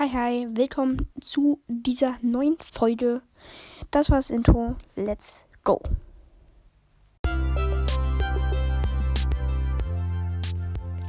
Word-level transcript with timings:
Hi, 0.00 0.08
hi, 0.10 0.46
willkommen 0.52 1.08
zu 1.20 1.60
dieser 1.66 2.18
neuen 2.22 2.56
Folge. 2.60 3.20
Das 3.90 4.10
war 4.10 4.18
das 4.18 4.30
Intro. 4.30 4.76
Let's 4.94 5.48
go. 5.64 5.82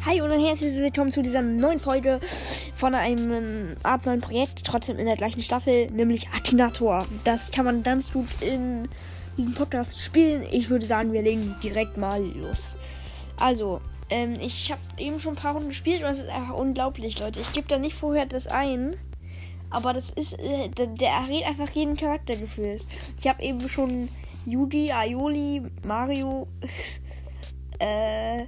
Hi 0.03 0.21
und 0.21 0.31
ein 0.31 0.39
herzliches 0.39 0.79
Willkommen 0.79 1.11
zu 1.11 1.21
dieser 1.21 1.43
neuen 1.43 1.79
Folge 1.79 2.19
von 2.73 2.95
einem 2.95 3.75
Art 3.83 4.07
neuen 4.07 4.21
Projekt, 4.21 4.65
trotzdem 4.65 4.97
in 4.97 5.05
der 5.05 5.17
gleichen 5.17 5.43
Staffel, 5.43 5.91
nämlich 5.91 6.27
Akinator. 6.29 7.05
Das 7.23 7.51
kann 7.51 7.65
man 7.65 7.83
ganz 7.83 8.11
gut 8.11 8.41
in 8.41 8.89
diesem 9.37 9.53
Podcast 9.53 10.01
spielen. 10.01 10.47
Ich 10.49 10.71
würde 10.71 10.87
sagen, 10.87 11.13
wir 11.13 11.21
legen 11.21 11.55
direkt 11.61 11.97
mal 11.97 12.23
los. 12.23 12.75
Also, 13.39 13.81
ähm, 14.09 14.37
ich 14.39 14.71
habe 14.71 14.81
eben 14.97 15.19
schon 15.19 15.33
ein 15.33 15.41
paar 15.41 15.53
Runden 15.53 15.69
gespielt 15.69 16.03
und 16.03 16.09
es 16.09 16.19
ist 16.19 16.29
einfach 16.29 16.55
unglaublich, 16.55 17.19
Leute. 17.19 17.39
Ich 17.39 17.53
gebe 17.53 17.67
da 17.67 17.77
nicht 17.77 17.95
vorher 17.95 18.25
das 18.25 18.47
ein. 18.47 18.95
Aber 19.69 19.93
das 19.93 20.09
ist, 20.09 20.39
äh, 20.39 20.69
der, 20.69 20.87
der 20.87 21.09
errät 21.09 21.45
einfach 21.45 21.69
jeden 21.71 21.95
Charakter 21.95 22.35
gefühlt. 22.35 22.85
Ich 23.19 23.27
habe 23.27 23.43
eben 23.43 23.69
schon 23.69 24.09
Judy, 24.45 24.91
Aioli, 24.91 25.61
Mario, 25.85 26.47
äh, 27.79 28.45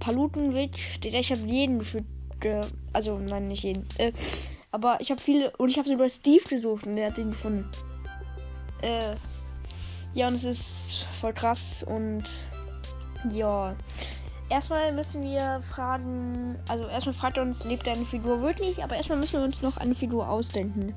Palutenwitch, 0.00 0.98
ich 1.02 1.30
habe 1.30 1.40
jeden 1.42 1.78
gefühlt, 1.78 2.04
äh, 2.40 2.60
also 2.92 3.18
nein, 3.18 3.48
nicht 3.48 3.62
jeden, 3.62 3.86
äh, 3.98 4.12
aber 4.70 4.98
ich 5.00 5.10
habe 5.10 5.20
viele, 5.20 5.56
und 5.58 5.68
ich 5.68 5.78
habe 5.78 5.88
sogar 5.88 6.08
Steve 6.08 6.44
gesucht 6.48 6.86
und 6.86 6.96
der 6.96 7.06
hat 7.10 7.18
ihn 7.18 7.30
gefunden. 7.30 7.70
Äh, 8.82 9.14
ja, 10.14 10.26
und 10.28 10.34
es 10.34 10.44
ist 10.44 11.06
voll 11.20 11.32
krass 11.32 11.84
und 11.84 12.24
ja. 13.32 13.74
Erstmal 14.50 14.92
müssen 14.92 15.22
wir 15.22 15.60
fragen, 15.70 16.56
also 16.68 16.86
erstmal 16.86 17.14
fragt 17.14 17.36
er 17.36 17.42
uns, 17.42 17.64
lebt 17.64 17.86
deine 17.86 18.06
Figur 18.06 18.40
wirklich? 18.40 18.82
Aber 18.82 18.96
erstmal 18.96 19.18
müssen 19.18 19.38
wir 19.38 19.44
uns 19.44 19.60
noch 19.60 19.76
eine 19.76 19.94
Figur 19.94 20.28
ausdenken. 20.28 20.94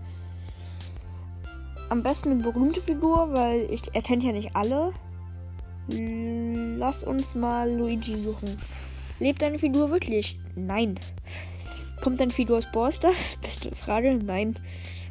Am 1.89 2.01
besten 2.01 2.31
eine 2.31 2.43
berühmte 2.43 2.81
Figur, 2.81 3.33
weil 3.33 3.69
ich 3.69 3.93
er 3.93 4.01
kennt 4.01 4.23
ja 4.23 4.31
nicht 4.31 4.55
alle. 4.55 4.93
Lass 5.89 7.03
uns 7.03 7.35
mal 7.35 7.69
Luigi 7.69 8.15
suchen. 8.15 8.57
Lebt 9.19 9.41
deine 9.41 9.59
Figur 9.59 9.91
wirklich? 9.91 10.39
Nein. 10.55 10.97
Kommt 12.01 12.21
deine 12.21 12.31
Figur 12.31 12.57
aus 12.57 12.71
Ballstars? 12.71 13.35
Beste 13.41 13.75
Frage. 13.75 14.15
Nein. 14.15 14.55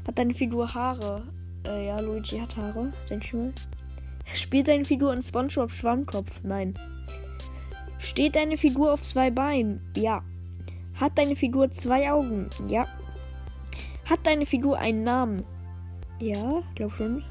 Hat 0.06 0.18
deine 0.18 0.34
Figur 0.34 0.72
Haare? 0.72 1.22
Äh, 1.66 1.86
ja, 1.86 2.00
Luigi 2.00 2.38
hat 2.38 2.56
Haare, 2.56 2.92
denke 3.08 3.26
ich 3.26 3.32
mal. 3.34 3.52
Spielt 4.32 4.68
deine 4.68 4.84
Figur 4.84 5.12
in 5.12 5.22
SpongeBob 5.22 5.70
Schwammkopf? 5.70 6.40
Nein. 6.42 6.74
Steht 7.98 8.36
deine 8.36 8.56
Figur 8.56 8.92
auf 8.92 9.02
zwei 9.02 9.30
Beinen? 9.30 9.80
Ja. 9.96 10.22
Hat 10.94 11.16
deine 11.18 11.36
Figur 11.36 11.70
zwei 11.70 12.10
Augen? 12.10 12.48
Ja. 12.68 12.86
Hat 14.04 14.20
deine 14.24 14.46
Figur 14.46 14.78
einen 14.78 15.04
Namen? 15.04 15.44
Ja, 16.18 16.62
glaub 16.74 16.92
schon. 16.92 17.24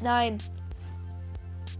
Nein. 0.00 0.38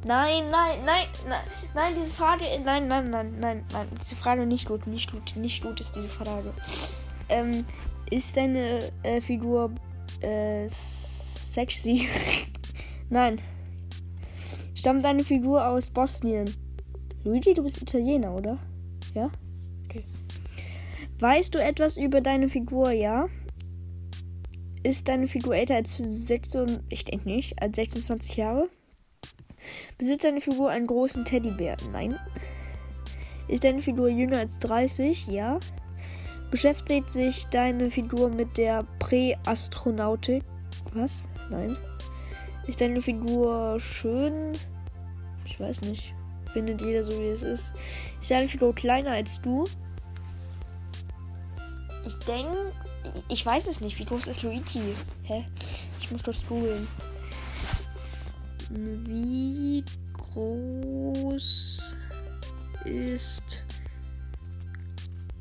Nein, 0.04 0.50
nein, 0.50 0.78
nein, 0.84 1.06
nein, 1.28 1.44
nein, 1.74 1.94
diese 1.96 2.10
Frage, 2.10 2.44
nein, 2.64 2.88
nein, 2.88 3.10
nein, 3.10 3.36
nein, 3.38 3.64
nein, 3.72 3.86
diese 4.00 4.16
Frage 4.16 4.46
nicht 4.46 4.66
gut, 4.66 4.86
nicht 4.88 5.12
gut, 5.12 5.36
nicht 5.36 5.62
gut 5.62 5.80
ist 5.80 5.94
diese 5.94 6.08
Frage. 6.08 6.52
Ähm, 7.28 7.64
ist 8.10 8.36
deine 8.36 8.90
äh, 9.04 9.20
Figur 9.20 9.70
äh, 10.20 10.68
sexy? 10.68 12.08
nein. 13.12 13.40
Stammt 14.74 15.04
deine 15.04 15.22
Figur 15.22 15.66
aus 15.66 15.90
Bosnien? 15.90 16.50
Luigi, 17.24 17.54
du 17.54 17.62
bist 17.62 17.80
Italiener, 17.80 18.34
oder? 18.34 18.58
Ja? 19.14 19.30
Okay. 19.84 20.04
Weißt 21.20 21.54
du 21.54 21.62
etwas 21.62 21.96
über 21.96 22.20
deine 22.20 22.48
Figur? 22.48 22.90
Ja. 22.90 23.28
Ist 24.82 25.08
deine 25.08 25.28
Figur 25.28 25.54
älter 25.54 25.76
als 25.76 25.98
16, 25.98 26.80
ich 26.88 27.04
denke 27.04 27.28
nicht, 27.28 27.62
als 27.62 27.76
26 27.76 28.36
Jahre? 28.36 28.68
Besitzt 29.98 30.24
deine 30.24 30.40
Figur 30.40 30.70
einen 30.70 30.88
großen 30.88 31.24
Teddybär? 31.24 31.76
Nein. 31.92 32.18
Ist 33.46 33.62
deine 33.62 33.82
Figur 33.82 34.08
jünger 34.08 34.38
als 34.38 34.58
30? 34.58 35.28
Ja. 35.28 35.60
Beschäftigt 36.50 37.10
sich 37.10 37.44
deine 37.46 37.88
Figur 37.90 38.28
mit 38.30 38.56
der 38.56 38.84
Präastronautik? 38.98 40.42
Was? 40.92 41.28
Nein. 41.50 41.76
Ist 42.66 42.80
deine 42.80 43.02
Figur 43.02 43.78
schön? 43.80 44.52
Ich 45.44 45.58
weiß 45.58 45.82
nicht. 45.82 46.14
Findet 46.52 46.82
jeder 46.82 47.02
so, 47.02 47.12
wie 47.18 47.28
es 47.28 47.42
ist. 47.42 47.72
Ist 48.20 48.30
deine 48.30 48.48
Figur 48.48 48.74
kleiner 48.74 49.12
als 49.12 49.40
du? 49.40 49.64
Ich 52.06 52.14
denke. 52.20 52.72
Ich 53.28 53.44
weiß 53.44 53.66
es 53.68 53.80
nicht. 53.80 53.98
Wie 53.98 54.04
groß 54.04 54.26
ist 54.28 54.42
Luigi? 54.42 54.94
Hä? 55.24 55.44
Ich 56.00 56.10
muss 56.10 56.22
kurz 56.22 56.46
googeln. 56.46 56.86
Wie 58.70 59.84
groß 60.12 61.96
ist 62.84 63.64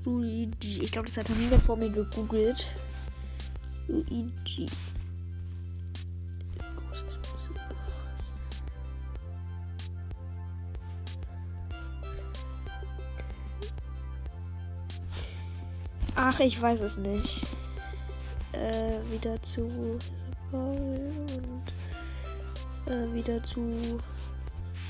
Luigi? 0.04 0.82
Ich 0.82 0.92
glaube, 0.92 1.08
das 1.08 1.18
hat 1.18 1.30
er 1.30 1.40
wieder 1.40 1.60
vor 1.60 1.78
mir 1.78 1.90
gegoogelt. 1.90 2.70
Luigi. 3.88 4.66
Ach, 16.16 16.40
ich 16.40 16.62
weiß 16.62 16.82
es 16.82 16.98
nicht. 16.98 17.42
Äh, 18.54 19.00
wieder 19.12 19.42
zu 19.42 19.98
und 20.52 21.64
äh, 22.86 23.14
wieder 23.14 23.42
zu 23.44 23.62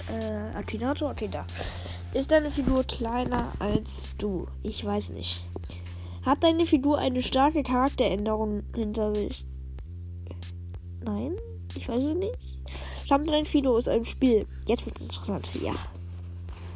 äh, 0.09 0.57
Akinator. 0.57 1.11
Okay, 1.11 1.29
da. 1.31 1.45
Ist 2.13 2.31
deine 2.31 2.51
Figur 2.51 2.83
kleiner 2.83 3.51
als 3.59 4.15
du? 4.17 4.47
Ich 4.63 4.83
weiß 4.83 5.11
nicht. 5.11 5.45
Hat 6.23 6.43
deine 6.43 6.65
Figur 6.65 6.97
eine 6.97 7.21
starke 7.21 7.63
Charakteränderung 7.63 8.63
hinter 8.75 9.15
sich? 9.15 9.45
Nein, 11.03 11.35
ich 11.75 11.87
weiß 11.87 12.03
es 12.03 12.15
nicht. 12.15 12.37
Stammt 13.05 13.29
deine 13.29 13.45
Figur 13.45 13.77
aus 13.77 13.87
einem 13.87 14.05
Spiel? 14.05 14.45
Jetzt 14.67 14.85
wird 14.85 14.97
es 14.97 15.03
interessant. 15.03 15.49
Ja. 15.63 15.73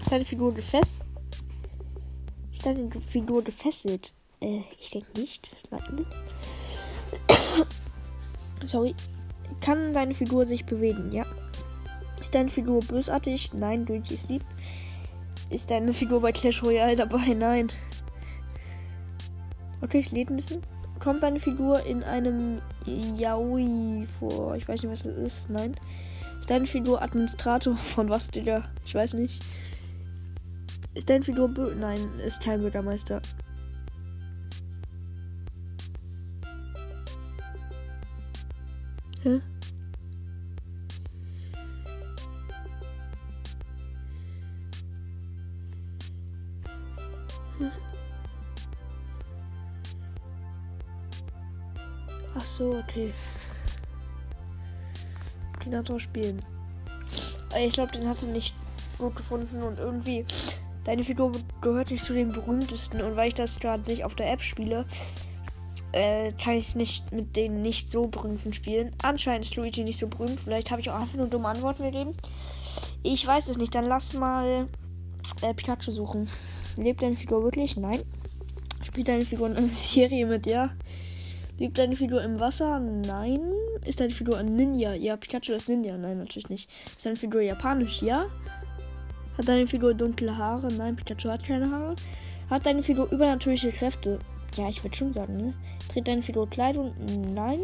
Ist 0.02 0.12
deine 0.12 0.26
Figur 0.26 0.54
gefesselt? 0.54 1.08
Ist 2.52 2.66
deine 2.66 2.90
Figur 3.02 3.44
gefesselt? 3.44 4.15
Äh, 4.42 4.62
ich 4.80 4.92
denke 4.92 5.20
nicht. 5.20 5.52
Sorry. 8.64 8.96
Kann 9.62 9.94
deine 9.94 10.14
Figur 10.14 10.46
sich 10.46 10.66
bewegen? 10.66 11.12
Ja. 11.12 11.26
Ist 12.22 12.34
deine 12.34 12.50
Figur 12.50 12.80
bösartig? 12.82 13.54
Nein. 13.54 13.86
Luigi 13.86 14.14
ist 14.14 14.30
lieb. 14.30 14.44
Ist 15.50 15.70
deine 15.72 15.94
Figur 15.94 16.22
bei 16.22 16.32
Clash 16.32 16.64
Royale 16.64 16.96
dabei? 16.96 17.34
Nein. 17.34 17.72
Okay, 19.82 20.00
es 20.00 20.12
lädt 20.12 20.30
ein 20.30 20.38
bisschen. 20.38 20.62
Kommt 21.00 21.22
deine 21.22 21.40
Figur 21.40 21.86
in 21.86 22.04
einem 22.04 22.62
Yaoi 22.86 24.08
vor? 24.20 24.56
Ich 24.56 24.68
weiß 24.68 24.82
nicht, 24.82 24.92
was 24.92 25.04
das 25.04 25.16
ist. 25.18 25.50
Nein. 25.50 25.76
Ist 26.40 26.50
deine 26.50 26.66
Figur 26.66 27.02
Administrator 27.02 27.76
von 27.76 28.10
was, 28.10 28.30
Digga? 28.30 28.64
Ich 28.86 28.96
weiß 28.96 29.14
nicht. 29.14 29.44
Ist 30.94 31.10
deine 31.10 31.24
Figur 31.24 31.50
Bö 31.50 31.76
Nein, 31.76 32.00
ist 32.26 32.42
kein 32.42 32.62
Bürgermeister. 32.62 33.22
Hä? 39.26 39.42
Ach 52.36 52.46
so, 52.46 52.78
okay. 52.78 53.12
Dinator 55.64 56.00
spielen. 56.00 56.44
Ich 57.58 57.74
glaube, 57.74 57.92
den 57.94 58.08
hast 58.08 58.22
du 58.22 58.28
nicht 58.28 58.54
gut 59.00 59.16
gefunden 59.16 59.64
und 59.64 59.80
irgendwie 59.80 60.24
deine 60.84 61.04
Figur 61.04 61.32
gehört 61.62 61.90
nicht 61.90 62.06
zu 62.06 62.14
den 62.14 62.32
berühmtesten 62.32 63.02
und 63.02 63.16
weil 63.16 63.30
ich 63.30 63.34
das 63.34 63.60
gerade 63.60 63.90
nicht 63.90 64.04
auf 64.04 64.14
der 64.14 64.32
App 64.32 64.44
spiele, 64.44 64.86
äh, 65.96 66.34
kann 66.34 66.56
ich 66.56 66.76
nicht 66.76 67.14
mit 67.14 67.38
den 67.38 67.62
nicht 67.62 67.90
so 67.90 68.08
berühmten 68.08 68.52
spielen. 68.52 68.92
Anscheinend 69.02 69.46
ist 69.46 69.56
Luigi 69.56 69.84
nicht 69.84 69.98
so 69.98 70.08
berühmt. 70.08 70.40
Vielleicht 70.42 70.70
habe 70.70 70.82
ich 70.82 70.90
auch 70.90 71.00
einfach 71.00 71.16
nur 71.16 71.28
dumme 71.28 71.48
Antworten 71.48 71.84
gegeben. 71.84 72.16
Ich 73.02 73.26
weiß 73.26 73.48
es 73.48 73.58
nicht. 73.58 73.74
Dann 73.74 73.86
lass 73.86 74.14
mal 74.14 74.68
äh, 75.42 75.54
Pikachu 75.54 75.92
suchen. 75.92 76.30
Lebt 76.78 77.02
deine 77.02 77.16
Figur 77.16 77.44
wirklich? 77.44 77.78
Nein. 77.78 78.02
Spielt 78.84 79.08
deine 79.08 79.24
Figur 79.24 79.48
in 79.48 79.56
einer 79.58 79.70
Serie 79.70 80.26
mit? 80.26 80.46
Ja. 80.46 80.72
Lebt 81.60 81.78
deine 81.78 81.96
Figur 81.96 82.22
im 82.22 82.42
Wasser? 82.42 82.78
Nein. 82.82 83.40
Ist 83.86 84.02
deine 84.02 84.14
Figur 84.14 84.38
ein 84.38 84.54
Ninja? 84.54 84.94
Ja, 84.96 85.16
Pikachu 85.16 85.54
ist 85.54 85.70
Ninja. 85.70 85.98
Nein, 85.98 86.18
natürlich 86.18 86.50
nicht. 86.50 86.70
Ist 86.88 87.06
deine 87.06 87.16
Figur 87.16 87.40
japanisch? 87.40 88.02
Ja. 88.02 88.26
Hat 89.38 89.48
deine 89.48 89.66
Figur 89.66 89.94
dunkle 89.94 90.38
Haare? 90.38 90.68
Nein, 90.74 90.98
Pikachu 90.98 91.30
hat 91.30 91.46
keine 91.46 91.72
Haare. 91.72 91.96
Hat 92.50 92.66
deine 92.66 92.84
Figur 92.84 93.10
übernatürliche 93.10 93.72
Kräfte? 93.72 94.20
Ja, 94.56 94.70
ich 94.70 94.84
würde 94.84 94.96
schon 94.96 95.14
sagen, 95.14 95.38
ne? 95.38 95.54
Trägt 95.92 96.08
deine 96.08 96.22
Figur 96.22 96.50
Kleidung? 96.50 96.94
Nein. 97.34 97.60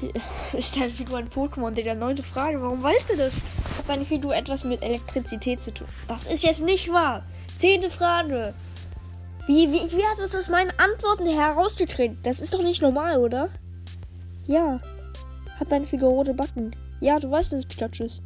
Ist 0.52 0.76
deine 0.76 0.90
Figur 0.90 1.18
ein 1.18 1.28
Pokémon? 1.28 1.70
Digga, 1.70 1.94
neunte 1.94 2.22
Frage. 2.22 2.60
Warum 2.60 2.82
weißt 2.82 3.10
du 3.10 3.16
das? 3.16 3.36
Hat 3.36 3.88
deine 3.88 4.04
Figur 4.04 4.34
etwas 4.34 4.64
mit 4.64 4.82
Elektrizität 4.82 5.62
zu 5.62 5.72
tun? 5.72 5.86
Das 6.08 6.26
ist 6.26 6.42
jetzt 6.42 6.64
nicht 6.64 6.92
wahr. 6.92 7.24
Zehnte 7.56 7.90
Frage. 7.90 8.54
Wie, 9.46 9.68
wie, 9.72 9.92
wie 9.92 9.96
du 9.96 10.22
das 10.22 10.34
aus 10.34 10.48
meinen 10.48 10.72
Antworten 10.78 11.26
herausgekriegt? 11.26 12.24
Das 12.24 12.40
ist 12.40 12.54
doch 12.54 12.62
nicht 12.62 12.82
normal, 12.82 13.18
oder? 13.18 13.48
Ja. 14.46 14.80
Hat 15.58 15.70
deine 15.70 15.86
Figur 15.86 16.10
rote 16.10 16.34
Backen? 16.34 16.74
Ja, 17.00 17.18
du 17.18 17.30
weißt, 17.30 17.52
dass 17.52 17.60
es 17.60 17.66
Pikachu 17.66 18.04
ist. 18.04 18.22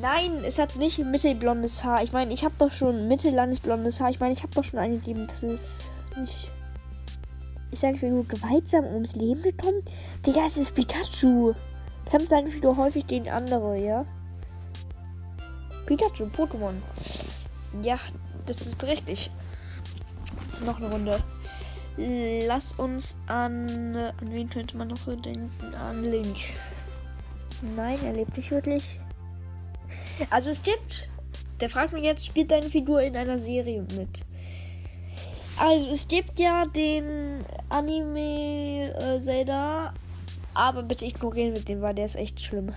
Nein, 0.00 0.44
es 0.44 0.58
hat 0.58 0.76
nicht 0.76 0.98
mittelblondes 0.98 1.82
Haar. 1.84 2.02
Ich 2.02 2.12
meine, 2.12 2.32
ich 2.32 2.44
habe 2.44 2.54
doch 2.58 2.70
schon 2.70 3.08
mittellanges 3.08 3.60
blondes 3.60 4.00
Haar. 4.00 4.10
Ich 4.10 4.20
meine, 4.20 4.32
ich 4.32 4.42
habe 4.42 4.52
doch 4.54 4.64
schon 4.64 4.78
eingegeben, 4.78 5.26
das 5.26 5.42
ist 5.42 5.90
nicht. 6.16 6.50
Ist 7.70 7.82
deine 7.82 7.98
Figur 7.98 8.24
gewaltsam 8.26 8.84
ums 8.84 9.16
Leben 9.16 9.42
gekommen? 9.42 9.82
Digga, 10.24 10.46
es 10.46 10.56
ist 10.56 10.74
Pikachu. 10.74 11.54
Kämpft 12.10 12.30
deine 12.30 12.50
Figur 12.50 12.76
häufig 12.76 13.06
gegen 13.06 13.28
andere, 13.28 13.76
ja? 13.78 14.06
Pikachu, 15.86 16.26
Pokémon. 16.26 16.74
Ja, 17.82 17.98
das 18.46 18.62
ist 18.62 18.82
richtig. 18.84 19.30
Noch 20.64 20.78
eine 20.78 20.90
Runde. 20.90 21.18
Lass 22.46 22.72
uns 22.72 23.16
an. 23.26 23.96
An 23.96 24.32
wen 24.32 24.48
könnte 24.48 24.76
man 24.76 24.88
noch 24.88 24.96
so 24.96 25.16
denken? 25.16 25.50
An 25.74 26.04
Link. 26.04 26.36
Nein, 27.74 27.98
er 28.04 28.12
lebt 28.12 28.36
nicht 28.36 28.50
wirklich. 28.50 29.00
Also 30.30 30.50
es 30.50 30.62
gibt. 30.62 31.08
Der 31.60 31.70
fragt 31.70 31.92
mich 31.92 32.04
jetzt, 32.04 32.26
spielt 32.26 32.50
deine 32.50 32.68
Figur 32.68 33.00
in 33.00 33.16
einer 33.16 33.38
Serie 33.38 33.82
mit? 33.96 34.26
Also 35.58 35.88
es 35.88 36.06
gibt 36.06 36.38
ja 36.38 36.64
den 36.64 37.44
Anime 37.70 38.94
äh, 38.94 39.20
Zelda, 39.20 39.94
aber 40.52 40.82
bitte 40.82 41.06
ignorieren 41.06 41.54
mit 41.54 41.68
dem, 41.68 41.80
weil 41.80 41.94
der 41.94 42.04
ist 42.04 42.16
echt 42.16 42.40
schlimm. 42.40 42.74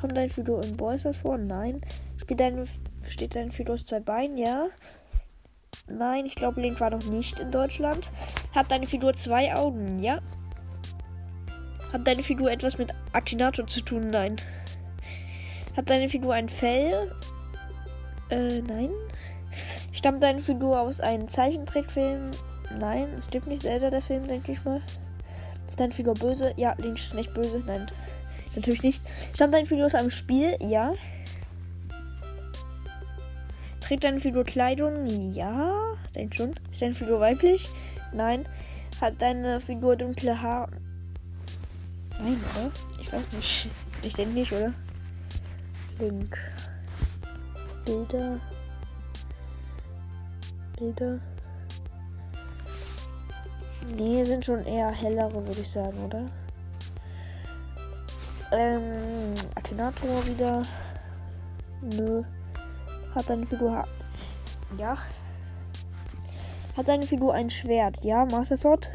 Kommt 0.00 0.16
deine 0.16 0.30
Figur 0.30 0.64
in 0.64 0.76
Boys 0.78 1.06
vor? 1.20 1.36
Nein. 1.36 1.82
Spielt 2.16 2.40
deine, 2.40 2.64
steht 3.06 3.34
deine 3.34 3.50
Figur 3.50 3.74
aus 3.74 3.84
zwei 3.84 4.00
Beinen? 4.00 4.38
Ja. 4.38 4.68
Nein, 5.88 6.24
ich 6.24 6.34
glaube, 6.34 6.62
Link 6.62 6.80
war 6.80 6.90
noch 6.90 7.04
nicht 7.04 7.40
in 7.40 7.50
Deutschland. 7.50 8.10
Hat 8.54 8.70
deine 8.70 8.86
Figur 8.86 9.12
zwei 9.12 9.54
Augen? 9.54 10.02
Ja. 10.02 10.20
Hat 11.92 12.06
deine 12.06 12.22
Figur 12.22 12.50
etwas 12.50 12.78
mit 12.78 12.94
Akinator 13.12 13.66
zu 13.66 13.82
tun? 13.82 14.08
Nein. 14.10 14.36
Hat 15.76 15.90
deine 15.90 16.08
Figur 16.08 16.32
ein 16.32 16.48
Fell? 16.48 17.14
Äh, 18.30 18.62
nein. 18.62 18.90
Stammt 20.00 20.22
deine 20.22 20.40
Figur 20.40 20.80
aus 20.80 20.98
einem 21.00 21.28
Zeichentrickfilm? 21.28 22.30
Nein, 22.78 23.08
es 23.18 23.28
gibt 23.28 23.46
nicht 23.46 23.60
Zelda 23.60 23.90
der 23.90 24.00
Film, 24.00 24.26
denke 24.26 24.52
ich 24.52 24.64
mal. 24.64 24.80
Ist 25.66 25.78
deine 25.78 25.92
Figur 25.92 26.14
böse? 26.14 26.54
Ja, 26.56 26.74
Link 26.78 26.98
ist 26.98 27.14
nicht 27.14 27.34
böse. 27.34 27.62
Nein, 27.66 27.86
natürlich 28.56 28.82
nicht. 28.82 29.02
Stammt 29.34 29.52
deine 29.52 29.66
Figur 29.66 29.84
aus 29.84 29.94
einem 29.94 30.08
Spiel? 30.08 30.56
Ja. 30.60 30.94
Trägt 33.80 34.04
deine 34.04 34.20
Figur 34.20 34.44
Kleidung? 34.44 35.06
Ja. 35.34 35.74
Denkt 36.14 36.34
schon. 36.34 36.54
Ist 36.70 36.80
deine 36.80 36.94
Figur 36.94 37.20
weiblich? 37.20 37.68
Nein. 38.14 38.48
Hat 39.02 39.20
deine 39.20 39.60
Figur 39.60 39.96
dunkle 39.96 40.40
Haare? 40.40 40.70
Nein, 42.18 42.40
oder? 42.56 42.72
Ich 43.02 43.12
weiß 43.12 43.32
nicht. 43.36 43.68
Ich 44.02 44.14
denke 44.14 44.32
nicht, 44.32 44.50
oder? 44.50 44.72
Link. 45.98 46.38
Bilder. 47.84 48.40
Bilder. 50.80 51.20
Nee, 53.96 54.24
sind 54.24 54.44
schon 54.44 54.64
eher 54.64 54.90
hellere, 54.90 55.34
würde 55.46 55.60
ich 55.60 55.70
sagen, 55.70 55.98
oder? 56.04 56.30
Ähm, 58.52 59.34
Akinator 59.54 60.26
wieder. 60.26 60.62
Nö. 61.82 62.22
Hat 63.14 63.28
deine 63.28 63.46
Figur. 63.46 63.72
Ha 63.72 63.84
ja. 64.78 64.96
Hat 66.76 66.88
deine 66.88 67.06
Figur 67.06 67.34
ein 67.34 67.50
Schwert? 67.50 68.02
Ja, 68.02 68.24
Master 68.24 68.56
Sword. 68.56 68.90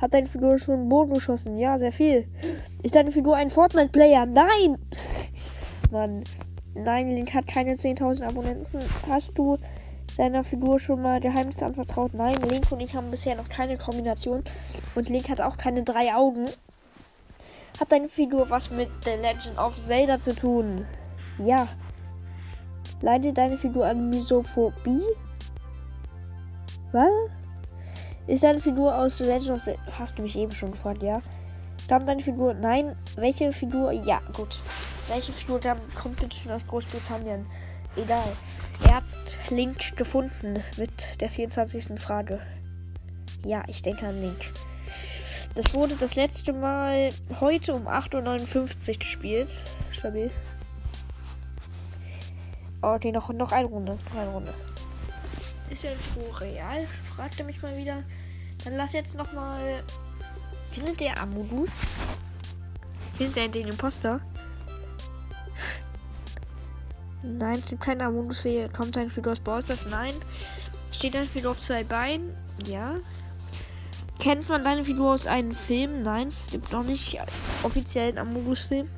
Hat 0.00 0.14
deine 0.14 0.28
Figur 0.28 0.58
schon 0.58 0.88
Boden 0.88 1.14
geschossen? 1.14 1.58
Ja, 1.58 1.78
sehr 1.78 1.92
viel. 1.92 2.28
Ist 2.82 2.94
deine 2.94 3.10
Figur 3.10 3.36
ein 3.36 3.50
Fortnite-Player? 3.50 4.26
Nein! 4.26 4.78
Mann. 5.90 6.22
Nein, 6.74 7.10
Link 7.10 7.34
hat 7.34 7.46
keine 7.46 7.74
10.000 7.74 8.22
Abonnenten. 8.24 8.78
Hast 9.08 9.36
du 9.36 9.58
seiner 10.16 10.44
Figur 10.44 10.78
schon 10.78 11.02
mal 11.02 11.20
Geheimnisse 11.20 11.66
anvertraut? 11.66 12.14
Nein, 12.14 12.34
Link 12.48 12.70
und 12.70 12.80
ich 12.80 12.94
haben 12.94 13.10
bisher 13.10 13.36
noch 13.36 13.48
keine 13.48 13.76
Kombination. 13.76 14.44
Und 14.94 15.08
Link 15.08 15.28
hat 15.28 15.40
auch 15.40 15.56
keine 15.56 15.82
drei 15.82 16.14
Augen. 16.14 16.46
Hat 17.78 17.92
deine 17.92 18.08
Figur 18.08 18.50
was 18.50 18.70
mit 18.70 18.90
The 19.04 19.10
Legend 19.10 19.58
of 19.58 19.80
Zelda 19.80 20.18
zu 20.18 20.34
tun? 20.34 20.84
Ja. 21.38 21.68
Leidet 23.00 23.38
deine 23.38 23.56
Figur 23.56 23.86
an 23.86 24.10
Misophobie? 24.10 25.02
Was? 26.92 27.08
Ist 28.26 28.44
deine 28.44 28.60
Figur 28.60 28.94
aus 28.94 29.18
The 29.18 29.24
Legend 29.24 29.50
of 29.50 29.62
Zelda? 29.62 29.80
Hast 29.98 30.18
du 30.18 30.22
mich 30.22 30.36
eben 30.36 30.52
schon 30.52 30.72
gefragt, 30.72 31.02
ja? 31.02 31.20
Stammt 31.84 32.06
deine 32.06 32.20
Figur? 32.20 32.54
Nein. 32.54 32.94
Welche 33.16 33.52
Figur? 33.52 33.92
Ja, 33.92 34.20
gut. 34.36 34.60
Welche 35.08 35.32
Figur 35.32 35.58
kommt 36.00 36.20
bitte 36.20 36.36
schon 36.36 36.52
aus 36.52 36.66
Großbritannien? 36.66 37.46
Egal. 37.96 38.32
Er 38.84 38.96
hat 38.96 39.04
Link 39.50 39.96
gefunden 39.96 40.62
mit 40.76 41.20
der 41.20 41.30
24. 41.30 42.00
Frage. 42.00 42.40
Ja, 43.44 43.62
ich 43.66 43.82
denke 43.82 44.06
an 44.06 44.20
Link. 44.20 44.52
Das 45.54 45.74
wurde 45.74 45.96
das 45.96 46.14
letzte 46.14 46.52
Mal 46.52 47.10
heute 47.40 47.74
um 47.74 47.88
8.59 47.88 48.88
Uhr 48.92 48.98
gespielt. 48.98 49.48
Stabil. 49.90 50.30
Okay, 52.82 53.12
noch, 53.12 53.30
noch 53.32 53.52
eine 53.52 53.66
Runde. 53.66 53.98
Noch 54.12 54.20
eine 54.20 54.30
Runde. 54.30 54.54
Ist 55.68 55.84
ja 55.84 55.90
so 56.14 56.30
real? 56.32 56.86
Fragt 57.14 57.38
er 57.38 57.46
mich 57.46 57.60
mal 57.62 57.76
wieder. 57.76 58.02
Dann 58.64 58.76
lass 58.76 58.92
jetzt 58.92 59.16
noch 59.16 59.32
mal. 59.32 59.82
Findet 60.72 61.00
der 61.00 61.20
Amodus? 61.20 61.82
Findet 63.16 63.36
er 63.36 63.48
den 63.48 63.68
Imposter? 63.68 64.20
Nein, 67.22 67.58
es 67.58 67.66
gibt 67.66 67.82
keinen 67.82 68.02
Amodus. 68.02 68.44
Kommt 68.76 68.96
ein 68.96 69.10
Figur 69.10 69.32
aus 69.32 69.40
Ballstars? 69.40 69.86
Nein. 69.90 70.12
Steht 70.92 71.14
ein 71.16 71.28
Figur 71.28 71.52
auf 71.52 71.60
zwei 71.60 71.84
Beinen? 71.84 72.34
Ja. 72.66 72.96
Kennt 74.18 74.48
man 74.48 74.64
deine 74.64 74.84
Figur 74.84 75.14
aus 75.14 75.26
einem 75.26 75.52
Film? 75.52 76.02
Nein, 76.02 76.28
es 76.28 76.50
gibt 76.50 76.72
noch 76.72 76.84
nicht 76.84 77.18
offiziellen 77.62 78.18
Amogus-Film. 78.18 78.88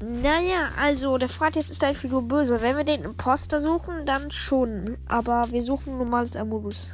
Naja, 0.00 0.68
also 0.80 1.16
der 1.18 1.28
fragt 1.28 1.56
jetzt, 1.56 1.70
ist 1.70 1.82
deine 1.82 1.94
Figur 1.94 2.28
böse? 2.28 2.60
Wenn 2.60 2.76
wir 2.76 2.84
den 2.84 3.04
Imposter 3.04 3.58
suchen, 3.58 4.04
dann 4.04 4.30
schon. 4.30 4.98
Aber 5.08 5.50
wir 5.50 5.62
suchen 5.62 5.98
normales 5.98 6.36
Amogus. 6.36 6.90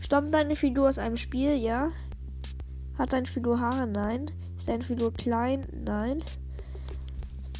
Stammt 0.00 0.34
deine 0.34 0.56
Figur 0.56 0.88
aus 0.88 0.98
einem 0.98 1.16
Spiel? 1.16 1.54
Ja. 1.54 1.88
Hat 2.98 3.12
deine 3.12 3.26
Figur 3.26 3.60
Haare? 3.60 3.86
Nein. 3.86 4.30
Ist 4.58 4.68
deine 4.68 4.84
Figur 4.84 5.12
klein? 5.14 5.66
Nein. 5.72 6.22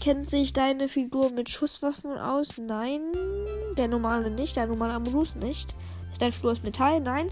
Kennt 0.05 0.29
sich 0.29 0.53
deine 0.53 0.87
Figur 0.87 1.31
mit 1.31 1.49
Schusswaffen 1.49 2.19
aus? 2.19 2.59
Nein. 2.59 3.01
Der 3.79 3.89
normale 3.89 4.31
nicht. 4.31 4.55
Der 4.55 4.67
normale 4.67 4.93
Amogus 4.93 5.35
nicht. 5.35 5.75
Ist 6.13 6.21
deine 6.21 6.31
Figur 6.31 6.53
aus 6.53 6.63
Metall? 6.63 7.01
Nein. 7.01 7.31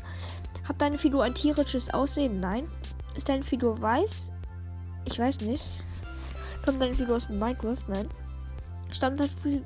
Hat 0.66 0.80
deine 0.80 0.96
Figur 0.96 1.22
ein 1.22 1.34
tierisches 1.34 1.92
Aussehen? 1.92 2.40
Nein. 2.40 2.66
Ist 3.14 3.28
deine 3.28 3.42
Figur 3.42 3.78
weiß? 3.78 4.32
Ich 5.04 5.18
weiß 5.18 5.42
nicht. 5.42 5.62
Kommt 6.64 6.80
deine 6.80 6.94
Figur 6.94 7.16
aus 7.16 7.28
Minecraft? 7.28 7.76
Nein. 7.88 8.08
Stammt 8.90 9.20
deine, 9.20 9.62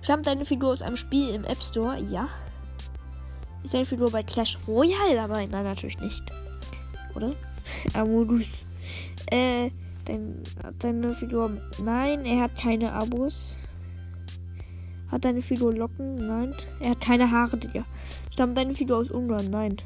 stammt 0.00 0.28
deine 0.28 0.44
Figur 0.44 0.70
aus 0.70 0.82
einem 0.82 0.96
Spiel 0.96 1.30
im 1.30 1.42
App 1.46 1.60
Store? 1.60 1.98
Ja. 1.98 2.28
Ist 3.64 3.74
deine 3.74 3.86
Figur 3.86 4.12
bei 4.12 4.22
Clash 4.22 4.56
Royale 4.68 5.16
dabei? 5.16 5.46
Nein, 5.46 5.64
natürlich 5.64 5.98
nicht. 5.98 6.22
Oder? 7.16 7.34
Amodus. 7.94 8.64
Äh, 9.32 9.72
dein, 10.08 10.42
hat 10.62 10.82
deine 10.82 11.14
Figur. 11.14 11.50
Nein, 11.82 12.24
er 12.24 12.42
hat 12.42 12.56
keine 12.56 12.92
Abos. 12.92 13.56
Hat 15.08 15.24
deine 15.24 15.42
Figur 15.42 15.72
Locken? 15.72 16.16
Nein. 16.16 16.54
Er 16.80 16.90
hat 16.90 17.00
keine 17.00 17.30
Haare, 17.30 17.56
Digga. 17.56 17.84
Stammt 18.32 18.56
deine 18.56 18.74
Figur 18.74 18.98
aus 18.98 19.10
Ungarn? 19.10 19.50
Nein. 19.50 19.76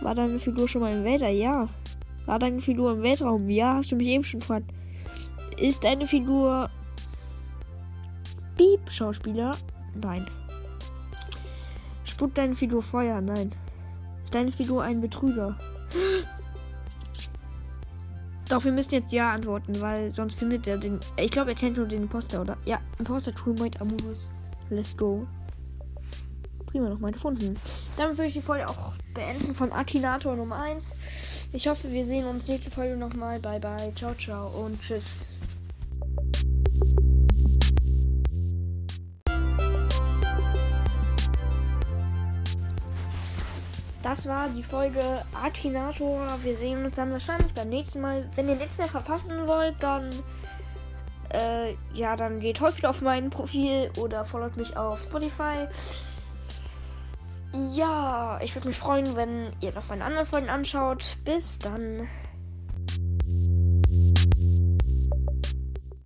War 0.00 0.14
deine 0.14 0.38
Figur 0.38 0.68
schon 0.68 0.80
mal 0.80 0.96
im 0.96 1.04
Weltall? 1.04 1.34
Ja. 1.34 1.68
War 2.26 2.38
deine 2.38 2.60
Figur 2.60 2.92
im 2.92 3.02
Weltraum? 3.02 3.48
Ja, 3.48 3.74
hast 3.74 3.92
du 3.92 3.96
mich 3.96 4.08
eben 4.08 4.24
schon 4.24 4.40
gefragt. 4.40 4.72
Ist 5.58 5.84
deine 5.84 6.06
Figur 6.06 6.70
Beep-Schauspieler? 8.56 9.52
Nein. 10.02 10.26
Spuckt 12.04 12.38
deine 12.38 12.56
Figur 12.56 12.82
Feuer? 12.82 13.20
Nein. 13.20 13.52
Ist 14.24 14.34
deine 14.34 14.52
Figur 14.52 14.82
ein 14.82 15.00
Betrüger? 15.00 15.56
Doch, 18.50 18.64
wir 18.64 18.72
müssen 18.72 18.90
jetzt 18.90 19.12
Ja 19.12 19.30
antworten, 19.30 19.80
weil 19.80 20.12
sonst 20.12 20.36
findet 20.36 20.66
er 20.66 20.76
den. 20.76 20.98
Ich 21.16 21.30
glaube, 21.30 21.50
er 21.50 21.56
kennt 21.56 21.76
nur 21.76 21.86
den 21.86 22.02
Imposter, 22.02 22.40
oder? 22.40 22.56
Ja, 22.64 22.80
Imposter 22.98 23.30
Crewmate 23.30 23.80
Amurus. 23.80 24.28
Let's 24.70 24.96
go. 24.96 25.24
Prima 26.66 26.88
nochmal 26.88 27.12
gefunden. 27.12 27.56
Damit 27.96 28.18
würde 28.18 28.26
ich 28.26 28.34
die 28.34 28.40
Folge 28.40 28.68
auch 28.68 28.94
beenden 29.14 29.54
von 29.54 29.70
Akinator 29.70 30.34
Nummer 30.34 30.56
1. 30.62 30.96
Ich 31.52 31.68
hoffe, 31.68 31.92
wir 31.92 32.04
sehen 32.04 32.26
uns 32.26 32.48
nächste 32.48 32.72
Folge 32.72 32.96
nochmal. 32.96 33.38
Bye 33.38 33.60
bye. 33.60 33.92
Ciao, 33.94 34.14
ciao 34.14 34.48
und 34.64 34.80
tschüss. 34.80 35.24
Das 44.20 44.28
war 44.28 44.50
die 44.50 44.62
Folge 44.62 45.24
Akinator. 45.32 46.26
Wir 46.42 46.54
sehen 46.58 46.84
uns 46.84 46.96
dann 46.96 47.10
wahrscheinlich 47.10 47.54
beim 47.54 47.70
nächsten 47.70 48.02
Mal. 48.02 48.28
Wenn 48.34 48.50
ihr 48.50 48.54
nichts 48.54 48.76
mehr 48.76 48.86
verpassen 48.86 49.46
wollt, 49.46 49.76
dann 49.80 50.10
äh, 51.30 51.74
ja, 51.94 52.16
dann 52.16 52.38
geht 52.38 52.60
häufig 52.60 52.86
auf 52.86 53.00
mein 53.00 53.30
Profil 53.30 53.90
oder 53.96 54.26
folgt 54.26 54.58
mich 54.58 54.76
auf 54.76 55.00
Spotify. 55.04 55.66
Ja, 57.72 58.38
ich 58.42 58.54
würde 58.54 58.68
mich 58.68 58.76
freuen, 58.76 59.16
wenn 59.16 59.54
ihr 59.62 59.72
noch 59.72 59.88
meine 59.88 60.04
anderen 60.04 60.26
Folgen 60.26 60.50
anschaut. 60.50 61.16
Bis 61.24 61.58
dann. 61.58 62.06